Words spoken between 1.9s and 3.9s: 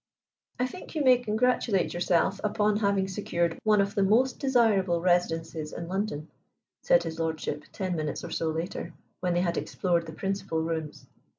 yourself upon having secured one